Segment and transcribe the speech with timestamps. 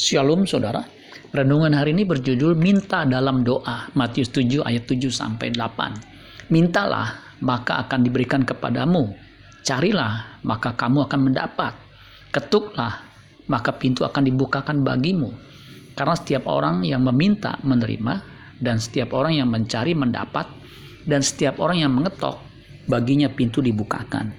[0.00, 0.80] Shalom saudara.
[1.28, 3.92] Renungan hari ini berjudul Minta dalam doa.
[3.92, 6.48] Matius 7 ayat 7 sampai 8.
[6.48, 9.12] Mintalah maka akan diberikan kepadamu.
[9.60, 11.76] Carilah maka kamu akan mendapat.
[12.32, 13.04] Ketuklah
[13.52, 15.36] maka pintu akan dibukakan bagimu.
[15.92, 18.24] Karena setiap orang yang meminta menerima
[18.56, 20.48] dan setiap orang yang mencari mendapat
[21.04, 22.40] dan setiap orang yang mengetok
[22.88, 24.32] baginya pintu dibukakan.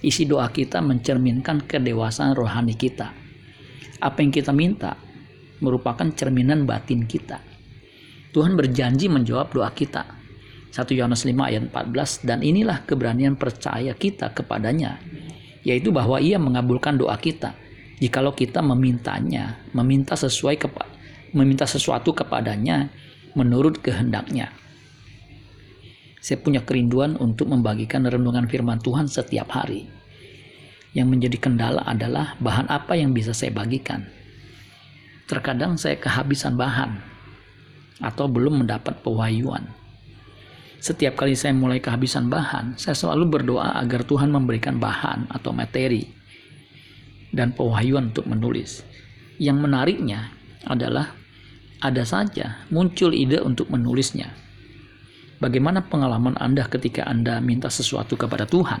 [0.00, 3.25] Isi doa kita mencerminkan kedewasaan rohani kita
[4.00, 4.96] apa yang kita minta
[5.60, 7.40] merupakan cerminan batin kita.
[8.32, 10.16] Tuhan berjanji menjawab doa kita.
[10.76, 15.00] 1 Yohanes 5 ayat 14 dan inilah keberanian percaya kita kepadanya
[15.64, 17.56] yaitu bahwa ia mengabulkan doa kita
[17.96, 20.84] jikalau kita memintanya meminta sesuai kepa
[21.32, 22.92] meminta sesuatu kepadanya
[23.32, 24.52] menurut kehendaknya
[26.20, 29.88] saya punya kerinduan untuk membagikan renungan firman Tuhan setiap hari
[30.96, 34.08] yang menjadi kendala adalah bahan apa yang bisa saya bagikan.
[35.28, 36.96] Terkadang saya kehabisan bahan
[38.00, 39.68] atau belum mendapat pewahyuan.
[40.80, 46.08] Setiap kali saya mulai kehabisan bahan, saya selalu berdoa agar Tuhan memberikan bahan atau materi
[47.28, 48.80] dan pewahyuan untuk menulis.
[49.36, 50.32] Yang menariknya
[50.64, 51.12] adalah
[51.84, 54.32] ada saja muncul ide untuk menulisnya.
[55.36, 58.80] Bagaimana pengalaman Anda ketika Anda minta sesuatu kepada Tuhan?